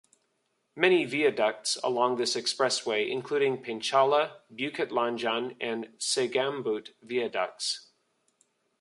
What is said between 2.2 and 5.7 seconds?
expressway including Penchala, Bukit Lanjan